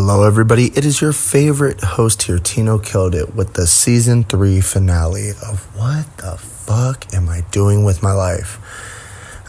[0.00, 0.66] Hello, everybody.
[0.76, 5.76] It is your favorite host here, Tino Killed It, with the season three finale of
[5.76, 8.60] What the Fuck Am I Doing with My Life?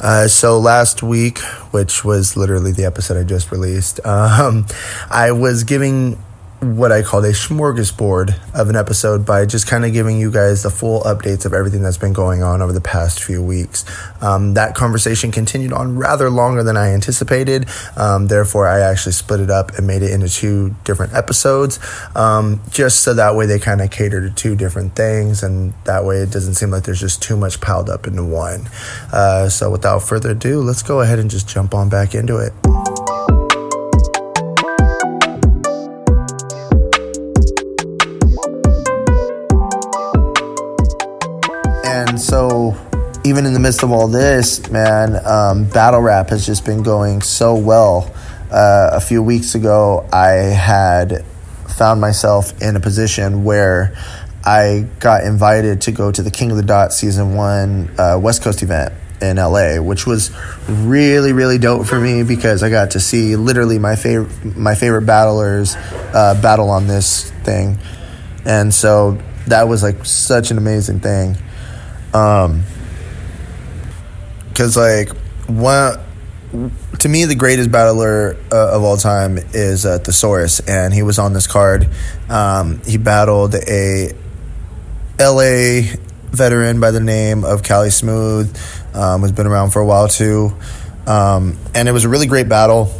[0.01, 1.37] Uh, so, last week,
[1.69, 4.65] which was literally the episode I just released, um,
[5.11, 6.17] I was giving
[6.61, 10.63] what I called a smorgasbord of an episode by just kind of giving you guys
[10.63, 13.85] the full updates of everything that's been going on over the past few weeks.
[14.21, 17.67] Um, that conversation continued on rather longer than I anticipated.
[17.95, 21.79] Um, therefore, I actually split it up and made it into two different episodes,
[22.13, 26.03] um, just so that way they kind of cater to two different things, and that
[26.03, 28.67] way it doesn't seem like there's just too much piled up into one.
[29.13, 33.18] Uh, so, without further ado, let's go ahead and just jump on back into it.
[43.29, 47.21] Even in the midst of all this, man, um, battle rap has just been going
[47.21, 48.11] so well.
[48.51, 51.23] Uh, a few weeks ago, I had
[51.77, 53.95] found myself in a position where
[54.43, 58.41] I got invited to go to the King of the Dot season one uh, West
[58.41, 60.31] Coast event in LA, which was
[60.67, 65.05] really really dope for me because I got to see literally my favorite my favorite
[65.05, 67.77] battlers uh, battle on this thing,
[68.45, 71.35] and so that was like such an amazing thing.
[72.13, 72.63] Um,
[74.59, 75.07] because like
[75.47, 75.97] one
[76.99, 81.17] to me the greatest battler uh, of all time is uh, Thesaurus, and he was
[81.17, 81.87] on this card.
[82.27, 84.11] Um, he battled a
[85.17, 85.95] LA
[86.31, 88.53] veteran by the name of Cali Smooth,
[88.93, 90.51] um, who's been around for a while too,
[91.07, 92.91] um, and it was a really great battle.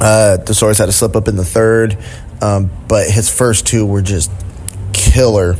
[0.00, 1.98] Uh, Thesaurus had to slip up in the third,
[2.40, 4.30] um, but his first two were just
[4.94, 5.56] killer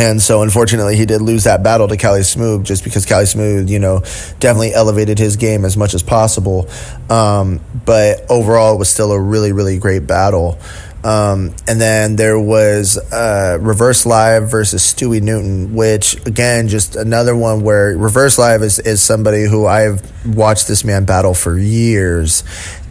[0.00, 3.68] and so, unfortunately, he did lose that battle to Cali Smooth just because Cali Smooth,
[3.68, 4.00] you know,
[4.38, 6.70] definitely elevated his game as much as possible.
[7.10, 10.58] Um, but overall, it was still a really, really great battle.
[11.04, 17.36] Um, and then there was uh, Reverse Live versus Stewie Newton, which again, just another
[17.36, 20.00] one where Reverse Live is, is somebody who I've
[20.34, 22.42] watched this man battle for years.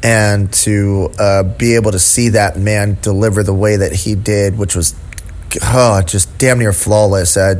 [0.04, 4.58] And to uh, be able to see that man deliver the way that he did,
[4.58, 4.94] which was
[5.64, 7.38] oh, just damn near flawless.
[7.38, 7.56] I,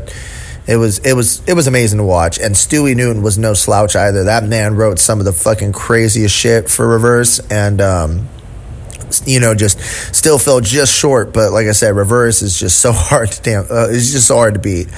[0.66, 2.38] it was it was it was amazing to watch.
[2.38, 4.24] And Stewie Newton was no slouch either.
[4.24, 8.28] That man wrote some of the fucking craziest shit for reverse and um,
[9.24, 9.80] you know just
[10.14, 11.32] still fell just short.
[11.32, 13.64] But like I said, reverse is just so hard to damn.
[13.64, 14.88] Uh, it's just so hard to beat.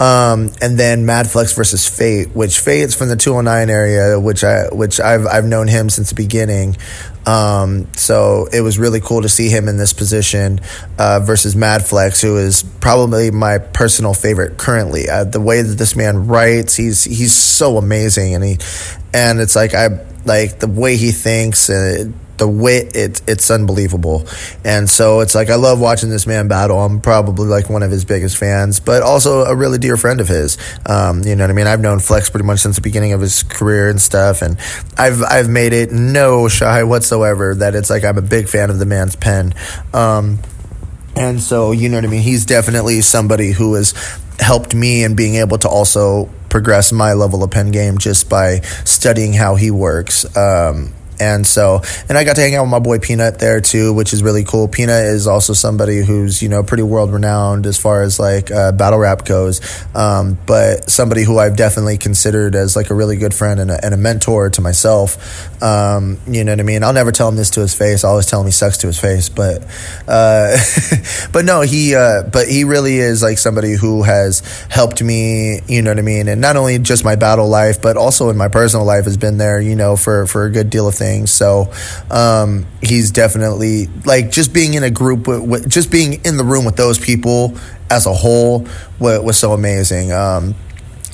[0.00, 4.66] Um, and then Mad Flex versus Fate, which Fate's from the 209 area, which I
[4.72, 6.76] which I've I've known him since the beginning.
[7.26, 10.60] Um, so it was really cool to see him in this position
[10.98, 15.08] uh, versus Mad Flex, who is probably my personal favorite currently.
[15.08, 18.58] Uh, the way that this man writes, he's he's so amazing, and he
[19.12, 21.70] and it's like I like the way he thinks.
[21.70, 24.26] Uh, the wit it's it's unbelievable.
[24.64, 26.80] And so it's like i love watching this man battle.
[26.80, 30.28] I'm probably like one of his biggest fans but also a really dear friend of
[30.28, 30.58] his.
[30.86, 31.66] Um, you know what i mean?
[31.66, 34.58] I've known flex pretty much since the beginning of his career and stuff and
[34.96, 38.78] i've i've made it no shy whatsoever that it's like i'm a big fan of
[38.78, 39.54] the man's pen.
[39.92, 40.38] Um,
[41.16, 42.22] and so you know what i mean?
[42.22, 43.94] He's definitely somebody who has
[44.40, 48.60] helped me in being able to also progress my level of pen game just by
[48.84, 50.24] studying how he works.
[50.36, 53.92] Um, and so, and I got to hang out with my boy Peanut there too,
[53.92, 54.66] which is really cool.
[54.66, 58.72] Peanut is also somebody who's, you know, pretty world renowned as far as like uh,
[58.72, 59.60] battle rap goes.
[59.94, 63.84] Um, but somebody who I've definitely considered as like a really good friend and a,
[63.84, 65.62] and a mentor to myself.
[65.62, 66.82] Um, you know what I mean?
[66.82, 68.02] I'll never tell him this to his face.
[68.02, 69.28] I always tell him he sucks to his face.
[69.28, 69.64] But,
[70.08, 70.56] uh,
[71.32, 75.82] but no, he, uh, but he really is like somebody who has helped me, you
[75.82, 76.26] know what I mean?
[76.26, 79.38] And not only just my battle life, but also in my personal life has been
[79.38, 81.30] there, you know, for, for a good deal of things things.
[81.30, 81.72] So
[82.10, 86.44] um, he's definitely like just being in a group, with, with, just being in the
[86.44, 87.56] room with those people
[87.90, 88.66] as a whole
[88.98, 90.12] was, was so amazing.
[90.12, 90.54] Um,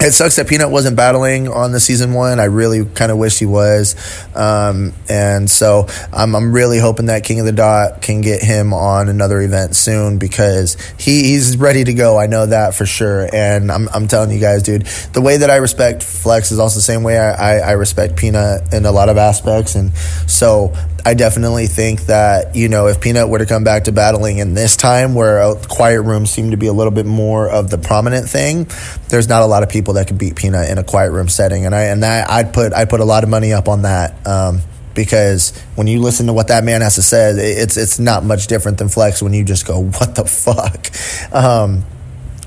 [0.00, 2.40] it sucks that Peanut wasn't battling on the season one.
[2.40, 3.96] I really kind of wish he was.
[4.34, 8.72] Um, and so I'm, I'm really hoping that King of the Dot can get him
[8.72, 12.18] on another event soon because he, he's ready to go.
[12.18, 13.28] I know that for sure.
[13.34, 16.76] And I'm, I'm telling you guys, dude, the way that I respect Flex is also
[16.76, 19.74] the same way I, I, I respect Peanut in a lot of aspects.
[19.74, 20.74] And so
[21.04, 24.54] I definitely think that, you know, if Peanut were to come back to battling in
[24.54, 28.28] this time where quiet room seemed to be a little bit more of the prominent
[28.28, 28.68] thing,
[29.08, 31.66] there's not a lot of people that can beat Peanut in a quiet room setting.
[31.66, 34.26] And I and that I'd put I'd put a lot of money up on that.
[34.26, 34.60] Um,
[34.94, 38.46] because when you listen to what that man has to say, it's it's not much
[38.46, 40.90] different than Flex when you just go, "What the fuck,"
[41.34, 41.84] um,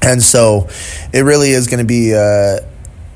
[0.01, 0.67] and so
[1.13, 2.13] it really is going to be.
[2.13, 2.59] Uh,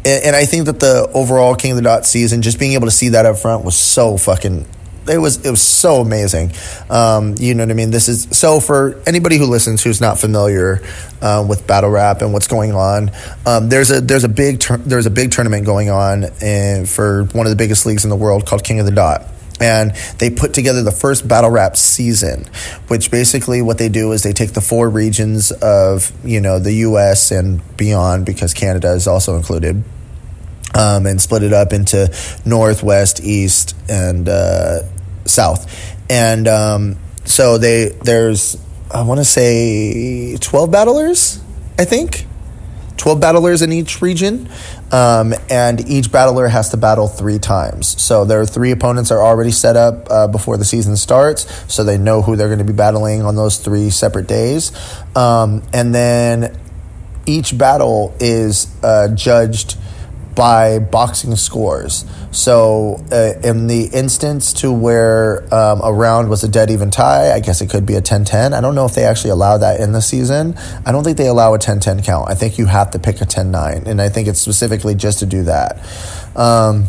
[0.05, 2.91] and I think that the overall King of the Dot season, just being able to
[2.91, 4.65] see that up front was so fucking
[5.09, 6.51] it was it was so amazing.
[6.89, 7.91] Um, you know what I mean?
[7.91, 10.81] This is so for anybody who listens who's not familiar
[11.21, 13.11] uh, with battle rap and what's going on.
[13.45, 17.23] Um, there's a there's a big tur- there's a big tournament going on in, for
[17.25, 19.23] one of the biggest leagues in the world called King of the Dot
[19.59, 22.45] and they put together the first battle rap season
[22.87, 26.73] which basically what they do is they take the four regions of you know the
[26.73, 29.83] us and beyond because canada is also included
[30.75, 32.07] um, and split it up into
[32.45, 34.81] north west east and uh,
[35.27, 38.57] south and um, so they there's
[38.91, 41.41] i want to say 12 battlers
[41.77, 42.27] i think
[42.97, 44.49] 12 battlers in each region,
[44.91, 48.01] um, and each battler has to battle three times.
[48.01, 51.97] So their three opponents are already set up uh, before the season starts, so they
[51.97, 54.71] know who they're going to be battling on those three separate days.
[55.15, 56.57] Um, and then
[57.25, 59.77] each battle is uh, judged
[60.37, 62.05] by boxing scores.
[62.31, 67.33] So, uh, in the instance to where um, a round was a dead even tie,
[67.33, 68.53] I guess it could be a 10 10.
[68.53, 70.55] I don't know if they actually allow that in the season.
[70.85, 72.29] I don't think they allow a 10 10 count.
[72.29, 75.19] I think you have to pick a 10 9, and I think it's specifically just
[75.19, 75.83] to do that.
[76.35, 76.85] Um,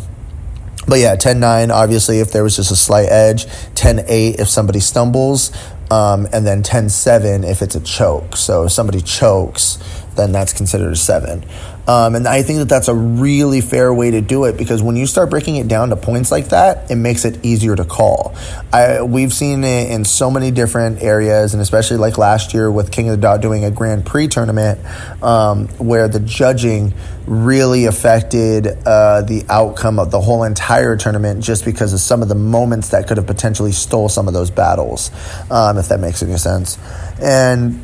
[0.87, 4.47] but yeah, 10 9, obviously, if there was just a slight edge, 10 8 if
[4.47, 5.51] somebody stumbles,
[5.89, 8.37] um, and then 10 7 if it's a choke.
[8.37, 9.79] So, if somebody chokes,
[10.15, 11.43] then that's considered a 7.
[11.89, 14.95] Um, and I think that that's a really fair way to do it because when
[14.95, 18.35] you start breaking it down to points like that, it makes it easier to call.
[18.71, 22.91] I, we've seen it in so many different areas, and especially like last year with
[22.91, 24.79] King of the Dot doing a Grand Prix tournament
[25.23, 26.93] um, where the judging
[27.25, 32.27] really affected uh, the outcome of the whole entire tournament just because of some of
[32.27, 35.09] the moments that could have potentially stole some of those battles,
[35.49, 36.77] um, if that makes any sense.
[37.19, 37.81] And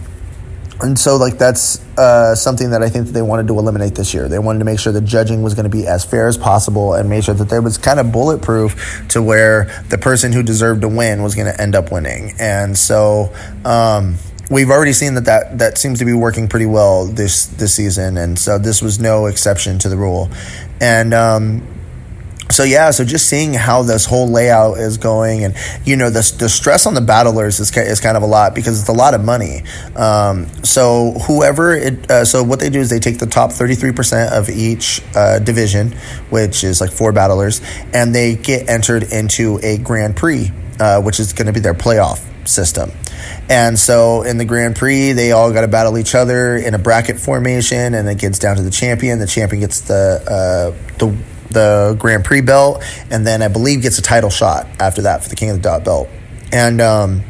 [0.81, 4.13] and so like that's uh, something that I think that they wanted to eliminate this
[4.13, 4.27] year.
[4.27, 6.93] They wanted to make sure the judging was going to be as fair as possible
[6.93, 10.81] and make sure that there was kind of bulletproof to where the person who deserved
[10.81, 12.33] to win was going to end up winning.
[12.39, 13.33] And so
[13.63, 14.17] um,
[14.51, 18.17] we've already seen that, that that seems to be working pretty well this this season.
[18.17, 20.29] And so this was no exception to the rule.
[20.81, 21.74] And um,
[22.55, 26.35] so yeah, so just seeing how this whole layout is going, and you know, the,
[26.39, 29.13] the stress on the battlers is, is kind of a lot because it's a lot
[29.13, 29.63] of money.
[29.95, 33.75] Um, so whoever it, uh, so what they do is they take the top thirty
[33.75, 35.91] three percent of each uh, division,
[36.29, 37.61] which is like four battlers,
[37.93, 40.49] and they get entered into a Grand Prix,
[40.79, 42.89] uh, which is going to be their playoff system.
[43.49, 46.79] And so in the Grand Prix, they all got to battle each other in a
[46.79, 49.19] bracket formation, and it gets down to the champion.
[49.19, 51.17] The champion gets the uh, the
[51.49, 55.29] the Grand Prix belt, and then I believe gets a title shot after that for
[55.29, 56.09] the King of the Dot belt.
[56.51, 57.23] And um,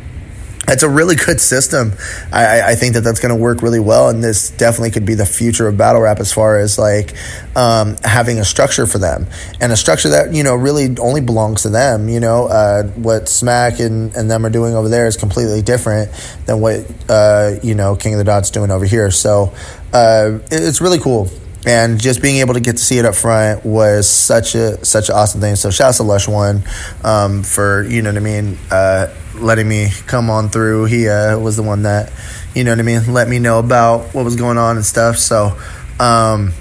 [0.68, 1.94] it's a really good system.
[2.32, 5.14] I, I think that that's going to work really well, and this definitely could be
[5.14, 7.14] the future of battle rap as far as like
[7.56, 9.28] um, having a structure for them
[9.62, 12.10] and a structure that you know really only belongs to them.
[12.10, 16.12] You know, uh, what Smack and, and them are doing over there is completely different
[16.46, 19.12] than what uh, you know King of the Dot's doing over here.
[19.12, 19.54] So
[19.94, 21.30] uh, it's really cool
[21.66, 25.10] and just being able to get to see it up front was such a such
[25.10, 25.56] an awesome thing.
[25.56, 26.64] So shouts to Lush One
[27.04, 30.86] um, for you know what I mean, uh, letting me come on through.
[30.86, 32.12] He uh, was the one that
[32.54, 35.18] you know what I mean, let me know about what was going on and stuff.
[35.18, 35.58] So
[36.00, 36.54] um,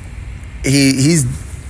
[0.64, 1.24] he he's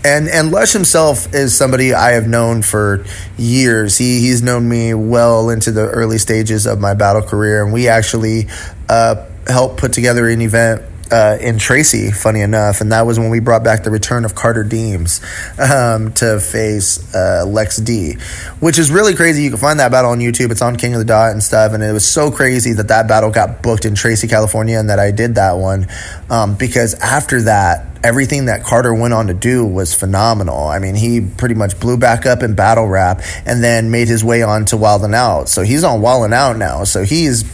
[0.05, 3.05] and and Lush himself is somebody I have known for
[3.37, 3.99] years.
[3.99, 7.89] He he's known me well into the early stages of my battle career, and we
[7.89, 8.47] actually
[8.89, 13.31] uh, helped put together an event uh, in Tracy, funny enough, and that was when
[13.31, 15.21] we brought back the return of Carter Deems
[15.59, 18.15] um, to face uh, Lex D,
[18.61, 19.43] which is really crazy.
[19.43, 20.51] You can find that battle on YouTube.
[20.51, 23.09] It's on King of the Dot and stuff, and it was so crazy that that
[23.09, 25.87] battle got booked in Tracy, California, and that I did that one
[26.31, 30.67] um, because after that, everything that Carter went on to do was phenomenal.
[30.69, 34.23] I mean, he pretty much blew back up in battle rap and then made his
[34.23, 35.49] way on to Wild and Out.
[35.49, 36.85] So he's on Wild and Out now.
[36.85, 37.45] So he's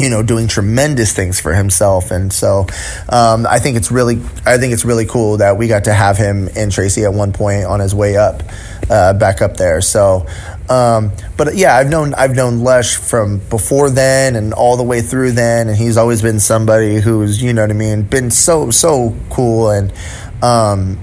[0.00, 2.66] you know, doing tremendous things for himself, and so
[3.08, 4.16] um, I think it's really,
[4.46, 7.32] I think it's really cool that we got to have him and Tracy at one
[7.32, 8.42] point on his way up,
[8.88, 9.80] uh, back up there.
[9.80, 10.26] So,
[10.68, 15.02] um, but yeah, I've known I've known Lush from before then and all the way
[15.02, 18.70] through then, and he's always been somebody who's you know what I mean, been so
[18.70, 19.92] so cool and.
[20.42, 20.98] Um,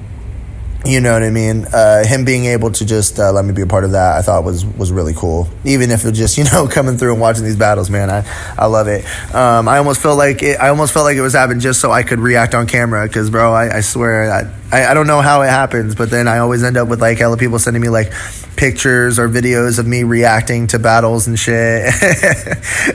[0.86, 1.65] you know what I mean?
[1.65, 4.22] Uh, him being able to just uh, let me be a part of that, I
[4.22, 5.48] thought was was really cool.
[5.65, 8.25] Even if it just you know coming through and watching these battles, man, I
[8.57, 9.05] I love it.
[9.34, 11.91] Um, I almost felt like it, I almost felt like it was happening just so
[11.91, 15.21] I could react on camera because, bro, I, I swear that I, I don't know
[15.21, 17.89] how it happens, but then I always end up with like hella people sending me
[17.89, 18.12] like
[18.57, 21.86] pictures or videos of me reacting to battles and shit.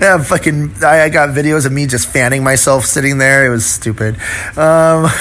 [0.01, 3.47] yeah, fucking, I, I, got videos of me just fanning myself sitting there.
[3.47, 4.17] It was stupid.
[4.59, 5.05] Um,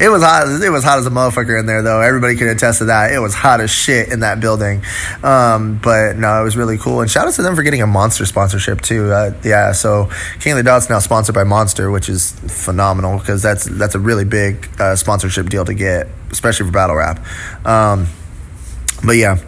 [0.00, 0.62] it was hot.
[0.62, 2.00] It was hot as a motherfucker in there, though.
[2.00, 3.12] Everybody could attest to that.
[3.12, 4.82] It was hot as shit in that building.
[5.22, 7.02] Um, but no, it was really cool.
[7.02, 9.12] And shout out to them for getting a Monster sponsorship too.
[9.12, 10.08] Uh, yeah, so
[10.40, 14.00] King of the Dot's now sponsored by Monster, which is phenomenal because that's that's a
[14.00, 17.24] really big uh, sponsorship deal to get, especially for battle rap.
[17.66, 18.06] Um,
[19.04, 19.38] but yeah.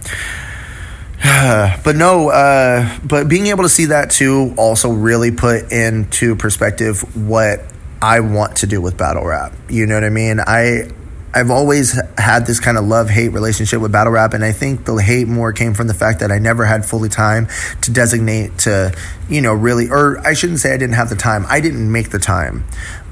[1.84, 7.16] but no, uh, but being able to see that too also really put into perspective
[7.16, 7.60] what
[8.02, 9.52] I want to do with battle rap.
[9.68, 10.40] You know what I mean?
[10.40, 10.90] I
[11.36, 14.86] I've always had this kind of love hate relationship with battle rap, and I think
[14.86, 17.48] the hate more came from the fact that I never had fully time
[17.82, 18.94] to designate to,
[19.28, 21.44] you know, really, or I shouldn't say I didn't have the time.
[21.46, 22.64] I didn't make the time.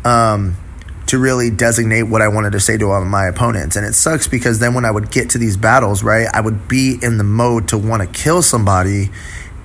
[0.07, 0.57] Um,
[1.07, 3.77] to really designate what I wanted to say to all of my opponents.
[3.77, 6.69] And it sucks because then when I would get to these battles, right, I would
[6.69, 9.11] be in the mode to want to kill somebody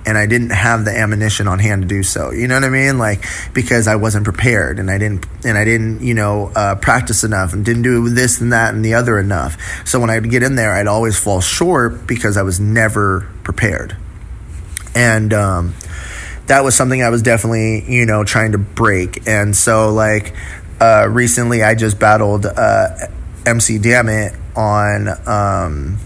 [0.06, 2.32] and I didn't have the ammunition on hand to do so.
[2.32, 2.98] You know what I mean?
[2.98, 7.24] Like because I wasn't prepared and I didn't and I didn't you know uh, practice
[7.24, 9.58] enough and didn't do this and that and the other enough.
[9.86, 13.96] So when I'd get in there, I'd always fall short because I was never prepared.
[14.96, 15.76] And um,
[16.48, 19.28] that was something I was definitely you know trying to break.
[19.28, 20.34] And so like
[20.80, 23.08] uh, recently I just battled uh,
[23.46, 25.98] MC Dammit on um,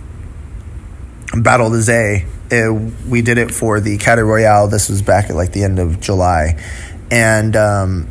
[1.41, 2.25] Battle the Zay.
[3.07, 4.67] We did it for the Caddy Royale.
[4.67, 6.61] This was back at like the end of July.
[7.09, 8.07] And um,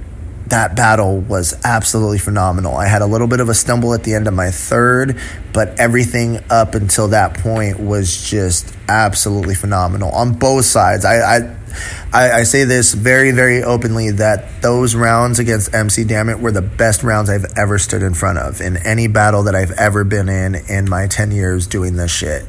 [0.52, 2.76] that battle was absolutely phenomenal.
[2.76, 5.18] I had a little bit of a stumble at the end of my third,
[5.52, 11.04] but everything up until that point was just absolutely phenomenal on both sides.
[11.04, 11.56] I, I
[12.12, 16.62] I, I, say this very, very openly that those rounds against MC Dammit were the
[16.62, 20.28] best rounds I've ever stood in front of in any battle that I've ever been
[20.28, 22.44] in in my 10 years doing this shit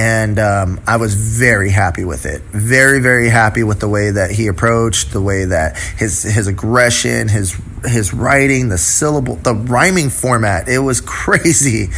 [0.00, 2.40] and um, I was very happy with it.
[2.40, 7.28] Very, very happy with the way that he approached, the way that his his aggression,
[7.28, 7.54] his
[7.84, 10.68] his writing, the syllable, the rhyming format.
[10.68, 11.90] It was crazy.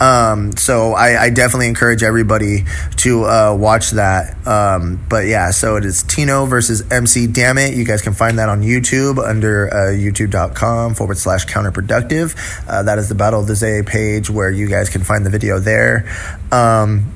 [0.00, 2.64] Um, so I, I, definitely encourage everybody
[2.98, 4.46] to uh, watch that.
[4.46, 7.74] Um, but yeah, so it is Tino versus MC Dammit.
[7.74, 12.36] You guys can find that on YouTube under uh, youtube.com forward slash counterproductive.
[12.68, 15.30] Uh, that is the Battle of the Zay page where you guys can find the
[15.30, 16.08] video there.
[16.52, 17.12] Um,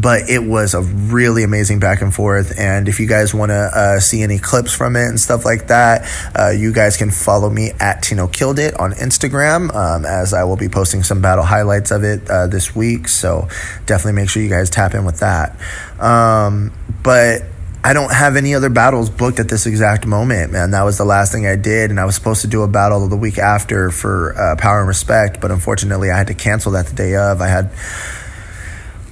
[0.00, 2.58] but it was a really amazing back and forth.
[2.58, 5.68] And if you guys want to uh, see any clips from it and stuff like
[5.68, 6.08] that,
[6.38, 10.44] uh, you guys can follow me at Tino Killed It on Instagram, um, as I
[10.44, 13.08] will be posting some battle highlights of it uh, this week.
[13.08, 13.48] So
[13.86, 15.56] definitely make sure you guys tap in with that.
[16.00, 16.72] Um,
[17.02, 17.42] but
[17.86, 20.70] I don't have any other battles booked at this exact moment, man.
[20.70, 23.06] That was the last thing I did, and I was supposed to do a battle
[23.08, 26.86] the week after for uh, Power and Respect, but unfortunately, I had to cancel that
[26.86, 27.42] the day of.
[27.42, 27.70] I had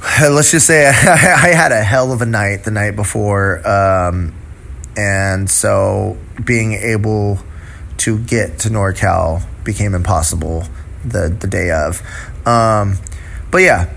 [0.21, 3.67] let's just say I, had a hell of a night the night before.
[3.67, 4.35] Um,
[4.97, 7.39] and so being able
[7.99, 10.65] to get to NorCal became impossible
[11.05, 12.03] the, the day of.
[12.47, 12.99] Um,
[13.53, 13.93] but yeah,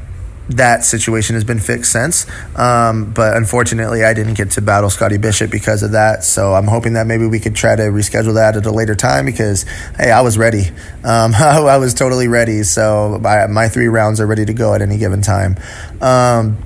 [0.50, 2.26] that situation has been fixed since.
[2.56, 6.24] Um, but unfortunately, I didn't get to battle Scotty Bishop because of that.
[6.24, 9.26] So I'm hoping that maybe we could try to reschedule that at a later time
[9.26, 9.64] because,
[9.98, 10.70] hey, I was ready.
[11.04, 12.64] Um, I was totally ready.
[12.64, 15.58] So my, my, three rounds are ready to go at any given time.
[16.02, 16.58] Um,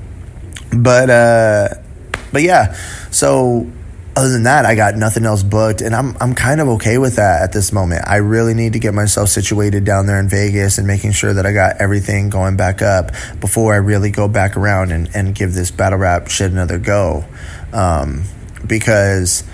[0.72, 1.70] but, uh,
[2.32, 2.74] but yeah,
[3.10, 3.72] so
[4.20, 7.16] other than that, I got nothing else booked, and I'm I'm kind of okay with
[7.16, 8.04] that at this moment.
[8.06, 11.46] I really need to get myself situated down there in Vegas and making sure that
[11.46, 15.54] I got everything going back up before I really go back around and, and give
[15.54, 17.24] this battle rap shit another go.
[17.72, 18.26] Um,
[18.68, 19.49] because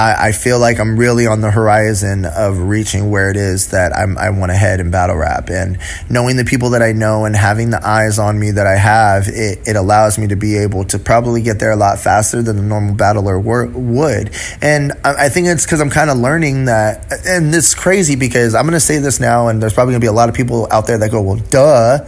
[0.00, 3.94] I, I, feel like I'm really on the horizon of reaching where it is that
[3.94, 5.50] I'm, I want to head in battle rap.
[5.50, 5.78] And
[6.08, 9.28] knowing the people that I know and having the eyes on me that I have,
[9.28, 12.58] it, it allows me to be able to probably get there a lot faster than
[12.58, 14.34] a normal battler wor- would.
[14.62, 17.12] And I, I think it's because I'm kind of learning that.
[17.26, 20.04] And it's crazy because I'm going to say this now, and there's probably going to
[20.04, 22.06] be a lot of people out there that go, well, duh.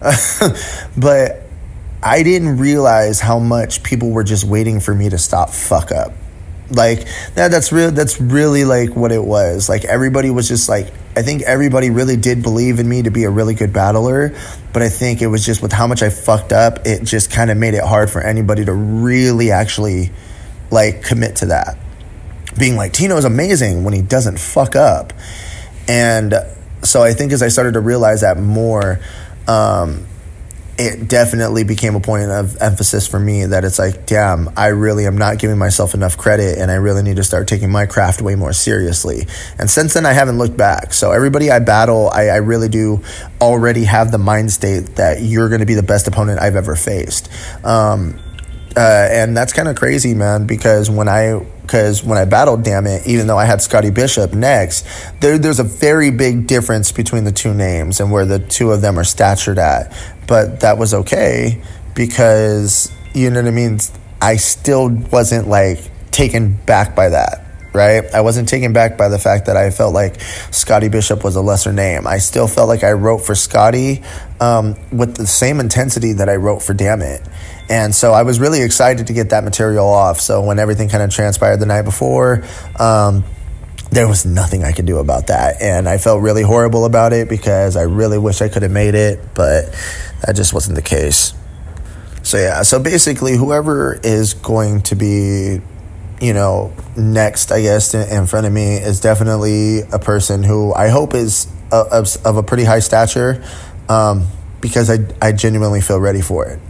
[0.96, 1.42] but
[2.02, 6.12] I didn't realize how much people were just waiting for me to stop fuck up
[6.70, 9.68] like that that's real that's really like what it was.
[9.68, 13.24] Like everybody was just like i think everybody really did believe in me to be
[13.24, 14.32] a really good battler
[14.72, 17.50] but i think it was just with how much i fucked up it just kind
[17.50, 20.12] of made it hard for anybody to really actually
[20.70, 21.76] like commit to that.
[22.58, 25.12] Being like tino is amazing when he doesn't fuck up.
[25.88, 26.34] And
[26.82, 29.00] so i think as i started to realize that more
[29.46, 30.06] um,
[30.80, 35.06] it definitely became a point of emphasis for me that it's like, damn, I really
[35.06, 38.22] am not giving myself enough credit and I really need to start taking my craft
[38.22, 39.26] way more seriously.
[39.58, 40.94] And since then, I haven't looked back.
[40.94, 43.04] So, everybody I battle, I, I really do
[43.42, 46.76] already have the mind state that you're going to be the best opponent I've ever
[46.76, 47.30] faced.
[47.62, 48.18] Um,
[48.74, 53.06] uh, and that's kind of crazy, man, because when I because when I battled Dammit,
[53.06, 54.84] even though I had Scotty Bishop next,
[55.20, 58.80] there, there's a very big difference between the two names and where the two of
[58.80, 59.96] them are statured at.
[60.26, 61.62] But that was okay
[61.94, 63.78] because, you know what I mean?
[64.20, 65.78] I still wasn't like
[66.10, 68.04] taken back by that right?
[68.12, 71.40] I wasn't taken back by the fact that I felt like Scotty Bishop was a
[71.40, 72.06] lesser name.
[72.06, 74.02] I still felt like I wrote for Scotty
[74.40, 77.22] um, with the same intensity that I wrote for Dammit.
[77.68, 80.20] And so I was really excited to get that material off.
[80.20, 82.44] So when everything kind of transpired the night before,
[82.78, 83.24] um,
[83.90, 85.62] there was nothing I could do about that.
[85.62, 88.94] And I felt really horrible about it because I really wish I could have made
[88.94, 89.66] it, but
[90.24, 91.34] that just wasn't the case.
[92.22, 95.60] So yeah, so basically, whoever is going to be
[96.20, 100.88] you know, next, I guess, in front of me is definitely a person who I
[100.88, 103.42] hope is of, of a pretty high stature
[103.88, 104.26] um,
[104.60, 106.60] because I, I genuinely feel ready for it.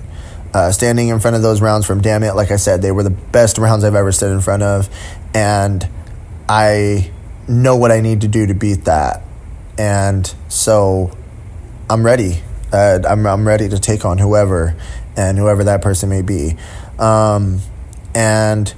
[0.52, 3.11] Uh, standing in front of those rounds from Dammit, like I said, they were the
[3.11, 4.88] best rounds I've ever stood in front of.
[5.35, 5.88] And
[6.49, 7.11] I
[7.49, 9.23] know what I need to do to beat that.
[9.78, 11.16] And so
[11.88, 12.42] I'm ready.
[12.73, 14.76] Uh, I'm, I'm ready to take on whoever
[15.16, 16.57] and whoever that person may be.
[16.99, 17.61] Um,
[18.14, 18.73] and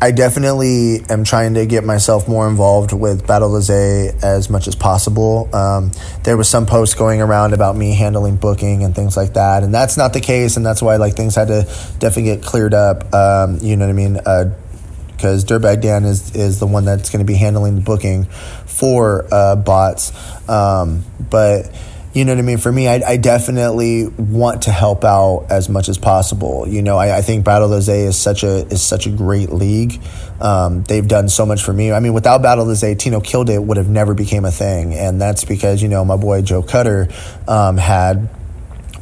[0.00, 4.74] I definitely am trying to get myself more involved with Battle Lizay as much as
[4.74, 5.48] possible.
[5.54, 5.90] Um,
[6.22, 9.72] there was some posts going around about me handling booking and things like that, and
[9.72, 11.62] that's not the case, and that's why like things had to
[11.98, 13.14] definitely get cleared up.
[13.14, 14.14] Um, you know what I mean?
[14.14, 18.24] Because uh, Dirtbag Dan is is the one that's going to be handling the booking
[18.24, 20.12] for uh, bots,
[20.46, 21.72] um, but
[22.16, 22.56] you know what I mean?
[22.56, 26.66] For me, I, I, definitely want to help out as much as possible.
[26.66, 30.00] You know, I, I think Battle Lizay is such a is such a great league.
[30.40, 31.92] Um, they've done so much for me.
[31.92, 34.50] I mean, without Battle of the Lizay, Tino Killed It would have never became a
[34.50, 37.08] thing, and that's because you know my boy Joe Cutter
[37.46, 38.30] um, had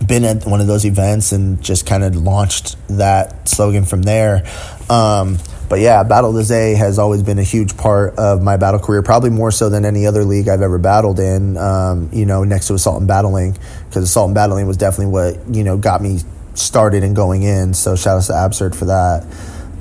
[0.04, 4.44] been at one of those events and just kind of launched that slogan from there.
[4.90, 9.02] Um, but yeah, Battle Lizay has always been a huge part of my battle career,
[9.02, 11.56] probably more so than any other league I've ever battled in.
[11.56, 13.56] Um, you know, next to Assault and Battling,
[13.88, 16.20] because Assault and Battling was definitely what you know got me
[16.54, 17.74] started and going in.
[17.74, 19.26] So shout out to Absurd for that.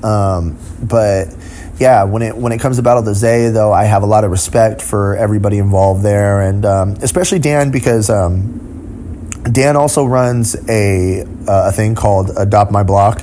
[0.04, 1.34] Um, but
[1.78, 4.30] yeah, when it when it comes to Battle Lizay, though, I have a lot of
[4.30, 11.22] respect for everybody involved there, and um, especially Dan because um, Dan also runs a
[11.22, 13.22] uh, a thing called Adopt My Block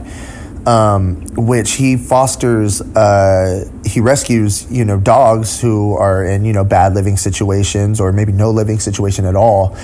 [0.65, 2.82] um, which he fosters.
[2.82, 8.12] Uh, he rescues, you know, dogs who are in you know bad living situations or
[8.12, 9.76] maybe no living situation at all,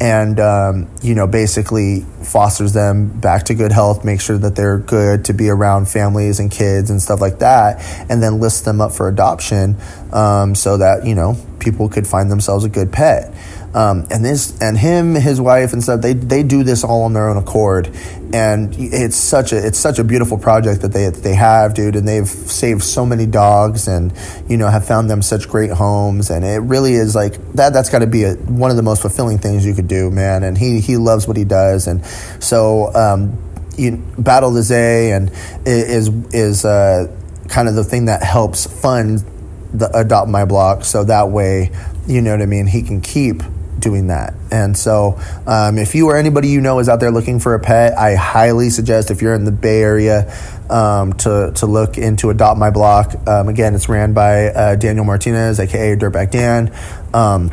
[0.00, 4.78] and um, you know basically fosters them back to good health, make sure that they're
[4.78, 8.80] good to be around families and kids and stuff like that, and then lists them
[8.80, 9.76] up for adoption
[10.12, 13.32] um, so that you know people could find themselves a good pet.
[13.74, 16.00] Um, and this and him, his wife, and stuff.
[16.00, 17.90] They they do this all on their own accord,
[18.32, 21.96] and it's such a it's such a beautiful project that they they have, dude.
[21.96, 24.12] And they've saved so many dogs, and
[24.48, 26.30] you know have found them such great homes.
[26.30, 27.72] And it really is like that.
[27.72, 30.44] That's got to be a, one of the most fulfilling things you could do, man.
[30.44, 32.06] And he he loves what he does, and
[32.38, 33.36] so um,
[33.76, 35.32] you, Battle Lizay and
[35.66, 37.12] is is uh,
[37.48, 39.24] kind of the thing that helps fund
[39.72, 41.72] the adopt my block, so that way
[42.06, 42.66] you know what I mean.
[42.66, 43.42] He can keep
[43.84, 44.34] doing that.
[44.50, 47.60] And so, um, if you or anybody you know is out there looking for a
[47.60, 50.34] pet, I highly suggest if you're in the Bay Area
[50.68, 53.14] um, to to look into Adopt My Block.
[53.28, 56.74] Um, again, it's ran by uh, Daniel Martinez, aka Dirtbag Dan,
[57.12, 57.50] um,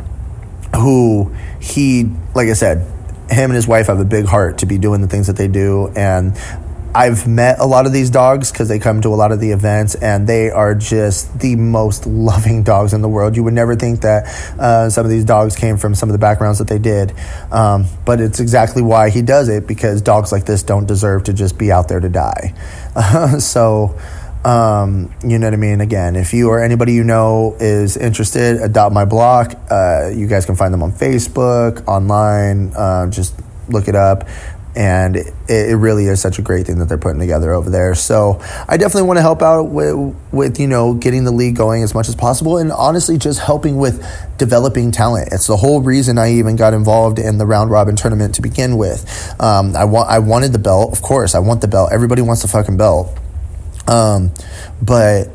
[0.74, 2.78] who he, like I said,
[3.30, 5.48] him and his wife have a big heart to be doing the things that they
[5.48, 6.36] do, and
[6.94, 9.50] I've met a lot of these dogs because they come to a lot of the
[9.52, 13.36] events, and they are just the most loving dogs in the world.
[13.36, 14.26] You would never think that
[14.58, 17.14] uh, some of these dogs came from some of the backgrounds that they did,
[17.50, 21.32] um, but it's exactly why he does it because dogs like this don't deserve to
[21.32, 22.54] just be out there to die.
[22.94, 23.98] Uh, so.
[24.44, 25.80] Um, you know what I mean?
[25.80, 29.54] Again, if you or anybody you know is interested, adopt my block.
[29.70, 32.72] Uh, you guys can find them on Facebook, online.
[32.74, 33.36] Uh, just
[33.68, 34.26] look it up
[34.74, 37.94] and it, it, really is such a great thing that they're putting together over there.
[37.94, 41.82] So I definitely want to help out with, with you know getting the league going
[41.82, 44.04] as much as possible, and honestly, just helping with
[44.38, 45.28] developing talent.
[45.32, 48.76] It's the whole reason I even got involved in the round robin tournament to begin
[48.76, 49.04] with.
[49.40, 51.34] Um, I want I wanted the belt, of course.
[51.34, 51.90] I want the belt.
[51.92, 53.16] Everybody wants the fucking belt,
[53.86, 54.32] um,
[54.80, 55.28] but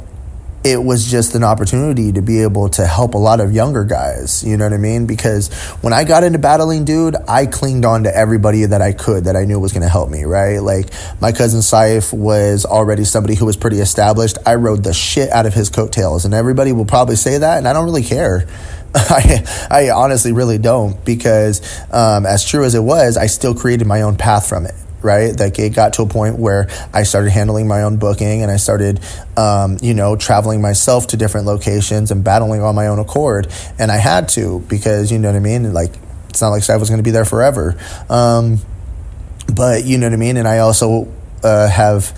[0.68, 4.44] it was just an opportunity to be able to help a lot of younger guys.
[4.44, 5.08] You know what I mean?
[5.08, 5.48] Because
[5.82, 9.38] when I got into battling, dude, I clinged on to everybody that I could that
[9.38, 10.58] I knew was going to help me, right?
[10.58, 10.90] Like
[11.22, 14.38] my cousin Saif was already somebody who was pretty established.
[14.46, 17.68] I rode the shit out of his coattails, and everybody will probably say that, and
[17.68, 18.46] I don't really care.
[18.94, 23.88] I, I honestly really don't because, um, as true as it was, I still created
[23.88, 25.38] my own path from it right?
[25.38, 28.58] Like it got to a point where I started handling my own booking and I
[28.58, 29.00] started,
[29.36, 33.48] um, you know, traveling myself to different locations and battling on my own accord.
[33.78, 35.74] And I had to because, you know what I mean?
[35.74, 35.94] Like,
[36.30, 37.78] it's not like I was going to be there forever.
[38.10, 38.60] Um,
[39.54, 40.38] but, you know what I mean?
[40.38, 41.12] And I also
[41.44, 42.18] uh, have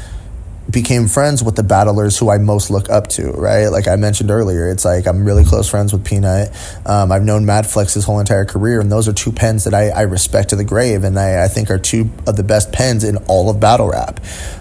[0.69, 3.67] became friends with the battlers who I most look up to, right?
[3.67, 6.51] Like I mentioned earlier, it's like I'm really close friends with Peanut.
[6.85, 9.89] Um, I've known Madflex his whole entire career, and those are two pens that I,
[9.89, 13.03] I respect to the grave, and I, I, think are two of the best pens
[13.03, 14.19] in all of battle rap.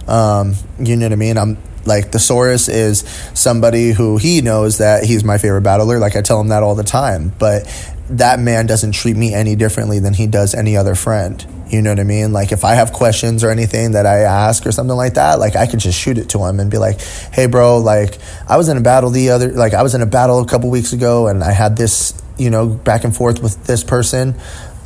[0.08, 1.36] Um, you know what I mean?
[1.36, 3.00] I'm like Thesaurus is
[3.34, 5.98] somebody who he knows that he's my favorite battler.
[5.98, 7.66] Like I tell him that all the time, but
[8.10, 11.44] that man doesn't treat me any differently than he does any other friend.
[11.68, 12.32] You know what I mean?
[12.32, 15.54] Like if I have questions or anything that I ask or something like that, like
[15.54, 18.18] I could just shoot it to him and be like, "Hey, bro, like
[18.48, 20.70] I was in a battle the other, like I was in a battle a couple
[20.70, 24.34] weeks ago, and I had this, you know, back and forth with this person.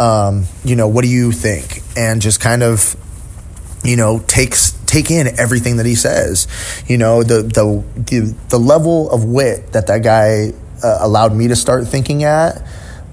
[0.00, 2.96] Um, you know, what do you think?" And just kind of,
[3.84, 6.48] you know, takes take in everything that he says.
[6.88, 11.46] You know, the the the, the level of wit that that guy uh, allowed me
[11.48, 12.60] to start thinking at.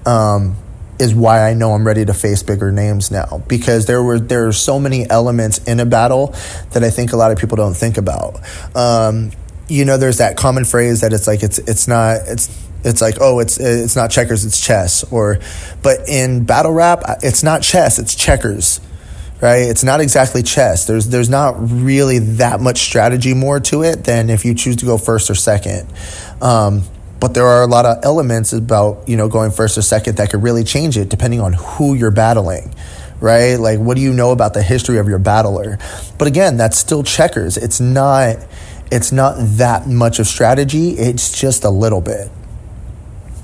[0.06, 0.56] Um,
[1.00, 3.42] is why I know I'm ready to face bigger names now.
[3.48, 6.34] Because there were there are so many elements in a battle
[6.72, 8.40] that I think a lot of people don't think about.
[8.76, 9.32] Um,
[9.68, 12.48] you know, there's that common phrase that it's like it's it's not it's
[12.84, 15.04] it's like oh it's it's not checkers it's chess.
[15.10, 15.38] Or
[15.82, 18.80] but in battle rap it's not chess it's checkers
[19.40, 19.68] right?
[19.70, 20.86] It's not exactly chess.
[20.86, 24.86] There's there's not really that much strategy more to it than if you choose to
[24.86, 25.90] go first or second.
[26.42, 26.82] Um,
[27.20, 30.30] but there are a lot of elements about you know going first or second that
[30.30, 32.74] could really change it depending on who you're battling
[33.20, 33.56] right?
[33.56, 35.78] Like what do you know about the history of your battler?
[36.18, 37.56] But again that's still checkers.
[37.56, 38.36] It's not
[38.90, 40.90] it's not that much of strategy.
[40.92, 42.28] It's just a little bit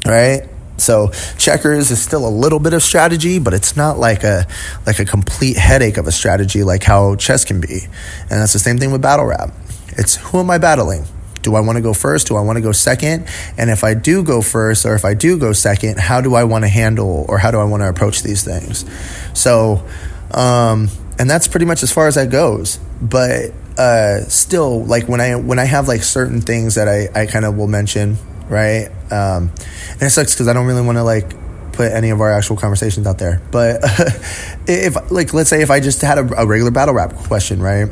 [0.06, 0.48] right?
[0.78, 4.46] So checkers is still a little bit of strategy but it's not like a
[4.86, 7.80] like a complete headache of a strategy like how chess can be.
[8.22, 9.52] And that's the same thing with battle rap.
[9.98, 11.04] It's who am i battling
[11.46, 12.26] do I want to go first?
[12.26, 13.28] Do I want to go second?
[13.56, 16.42] And if I do go first or if I do go second, how do I
[16.42, 18.84] want to handle or how do I want to approach these things?
[19.32, 19.86] So,
[20.32, 20.88] um,
[21.20, 22.78] and that's pretty much as far as that goes.
[23.00, 27.26] But uh, still, like when I when I have like certain things that I, I
[27.26, 28.16] kind of will mention,
[28.48, 28.88] right?
[29.12, 29.52] Um,
[29.92, 31.30] and it sucks because I don't really want to like
[31.74, 33.40] put any of our actual conversations out there.
[33.52, 33.82] But
[34.66, 37.88] if like let's say if I just had a, a regular battle rap question, right?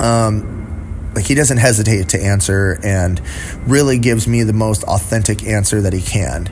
[0.00, 0.63] Um,
[1.14, 3.20] like he doesn't hesitate to answer and
[3.66, 6.48] really gives me the most authentic answer that he can.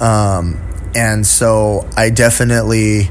[0.00, 0.60] Um,
[0.94, 3.08] and so I definitely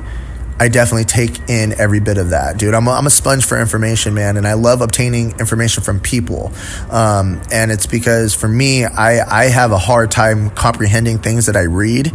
[0.62, 2.76] I definitely take in every bit of that, dude.
[2.76, 6.52] I'm a, I'm a sponge for information, man, and I love obtaining information from people.
[6.92, 11.56] Um, and it's because for me, I, I have a hard time comprehending things that
[11.56, 12.12] I read.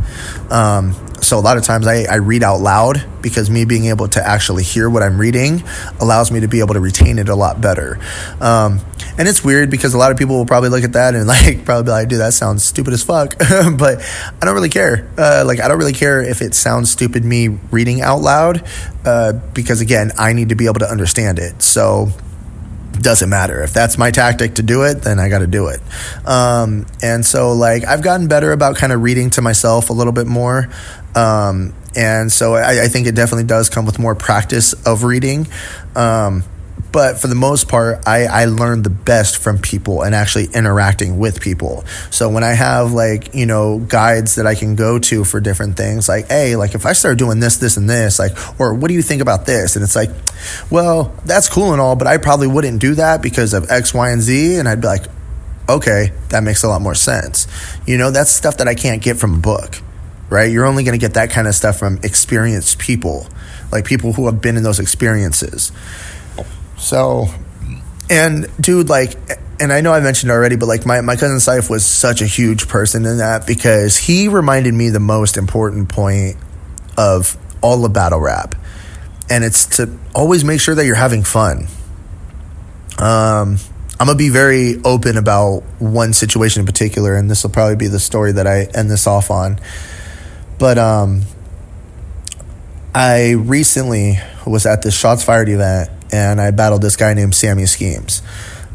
[0.48, 0.94] Um,
[1.26, 4.24] so a lot of times I, I read out loud because me being able to
[4.24, 5.64] actually hear what I'm reading
[6.00, 7.98] allows me to be able to retain it a lot better.
[8.40, 8.80] Um,
[9.18, 11.64] and it's weird because a lot of people will probably look at that and like
[11.64, 13.36] probably like, dude, that sounds stupid as fuck.
[13.38, 14.00] but
[14.40, 15.10] I don't really care.
[15.18, 18.64] Uh, like I don't really care if it sounds stupid me reading out loud
[19.04, 21.60] uh, because again, I need to be able to understand it.
[21.60, 22.12] So
[22.92, 25.80] doesn't matter if that's my tactic to do it then i got to do it
[26.26, 30.14] um, and so like i've gotten better about kind of reading to myself a little
[30.14, 30.68] bit more
[31.16, 35.48] um, and so I, I, think it definitely does come with more practice of reading.
[35.94, 36.44] Um,
[36.92, 41.18] but for the most part, I, I learned the best from people and actually interacting
[41.18, 41.84] with people.
[42.10, 45.76] So when I have like, you know, guides that I can go to for different
[45.78, 48.88] things, like, hey, like if I start doing this, this, and this, like, or what
[48.88, 49.76] do you think about this?
[49.76, 50.10] And it's like,
[50.70, 54.10] well, that's cool and all, but I probably wouldn't do that because of X, Y,
[54.10, 54.56] and Z.
[54.56, 55.06] And I'd be like,
[55.68, 57.46] okay, that makes a lot more sense.
[57.86, 59.82] You know, that's stuff that I can't get from a book
[60.30, 60.50] right?
[60.50, 63.26] You're only going to get that kind of stuff from experienced people,
[63.70, 65.72] like people who have been in those experiences.
[66.76, 67.26] So,
[68.10, 69.14] and dude, like,
[69.60, 72.26] and I know I mentioned already, but like my, my cousin Saif was such a
[72.26, 76.36] huge person in that because he reminded me the most important point
[76.96, 78.54] of all the battle rap.
[79.28, 81.66] And it's to always make sure that you're having fun.
[82.98, 83.58] Um,
[83.98, 87.88] I'm gonna be very open about one situation in particular, and this will probably be
[87.88, 89.58] the story that I end this off on.
[90.58, 91.22] But um,
[92.94, 97.66] I recently was at this Shots Fired event and I battled this guy named Sammy
[97.66, 98.22] Schemes.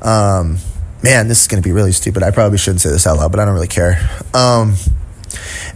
[0.01, 0.57] Um,
[1.03, 2.23] man, this is going to be really stupid.
[2.23, 3.97] I probably shouldn't say this out loud, but I don't really care.
[4.33, 4.75] Um,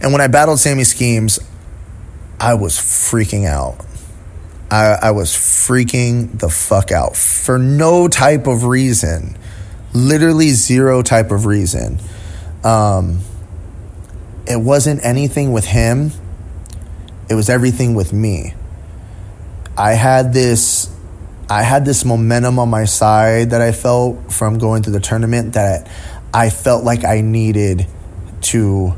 [0.00, 1.38] and when I battled Sammy Schemes,
[2.38, 3.84] I was freaking out.
[4.70, 9.36] I, I was freaking the fuck out for no type of reason.
[9.94, 11.98] Literally zero type of reason.
[12.64, 13.20] Um,
[14.46, 16.10] it wasn't anything with him,
[17.28, 18.54] it was everything with me.
[19.76, 20.92] I had this
[21.48, 25.52] I had this momentum on my side that I felt from going through the tournament
[25.52, 25.88] that
[26.34, 27.86] I felt like I needed
[28.42, 28.94] to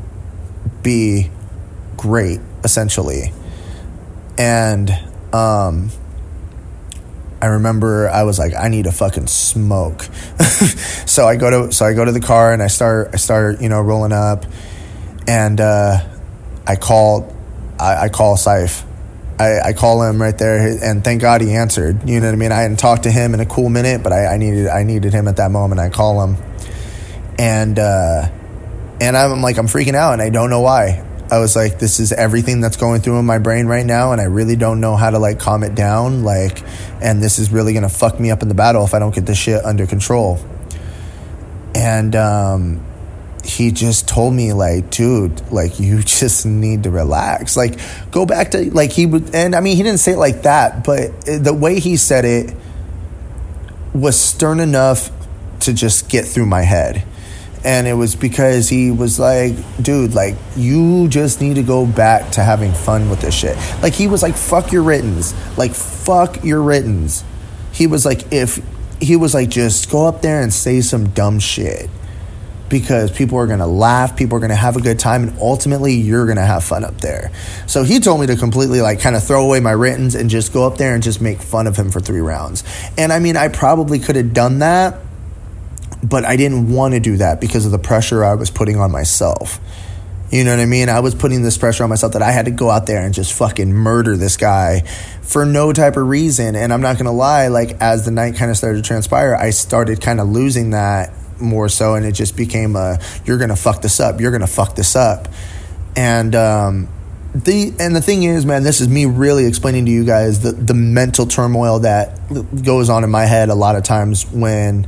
[0.81, 1.29] be
[1.95, 3.33] great, essentially.
[4.37, 4.89] And
[5.31, 5.91] um,
[7.41, 10.01] I remember I was like, I need to fucking smoke.
[11.05, 13.61] so I go to so I go to the car and I start I start
[13.61, 14.45] you know rolling up,
[15.29, 15.99] and uh,
[16.65, 17.33] I call
[17.79, 18.83] I, I call Saif
[19.39, 22.07] I, I call him right there, and thank God he answered.
[22.07, 22.51] You know what I mean?
[22.51, 25.13] I hadn't talked to him in a cool minute, but I, I needed I needed
[25.13, 25.79] him at that moment.
[25.79, 26.35] I call him,
[27.37, 28.27] and uh,
[28.99, 31.05] and I'm like I'm freaking out, and I don't know why.
[31.31, 34.19] I was like, this is everything that's going through in my brain right now, and
[34.19, 36.23] I really don't know how to like calm it down.
[36.25, 36.61] Like,
[37.01, 39.25] and this is really gonna fuck me up in the battle if I don't get
[39.25, 40.37] this shit under control.
[41.73, 42.85] And um,
[43.43, 47.55] he just told me like dude like you just need to relax.
[47.57, 47.79] Like
[48.11, 50.83] go back to like he would and i mean he didn't say it like that
[50.83, 52.55] but the way he said it
[53.93, 55.11] was stern enough
[55.61, 57.03] to just get through my head.
[57.63, 62.31] And it was because he was like dude like you just need to go back
[62.33, 63.57] to having fun with this shit.
[63.81, 67.23] Like he was like fuck your writtens like fuck your writtens
[67.71, 68.61] he was like if
[69.01, 71.89] he was like just go up there and say some dumb shit
[72.69, 75.39] because people are going to laugh, people are going to have a good time, and
[75.39, 77.31] ultimately you're going to have fun up there.
[77.67, 80.53] So he told me to completely like kind of throw away my writtens and just
[80.53, 82.63] go up there and just make fun of him for three rounds.
[82.97, 84.99] And I mean, I probably could have done that,
[86.03, 88.91] but I didn't want to do that because of the pressure I was putting on
[88.91, 89.59] myself.
[90.31, 90.89] You know what I mean?
[90.89, 93.15] I was putting this pressure on myself that I had to go out there and
[93.15, 94.81] just fucking murder this guy
[95.23, 96.55] for no type of reason.
[96.55, 99.35] And I'm not going to lie, like, as the night kind of started to transpire,
[99.35, 103.55] I started kind of losing that more so, and it just became a you're gonna
[103.55, 105.27] fuck this up, you're gonna fuck this up,
[105.95, 106.89] and um,
[107.33, 110.51] the and the thing is, man, this is me really explaining to you guys the
[110.51, 112.17] the mental turmoil that
[112.63, 114.87] goes on in my head a lot of times when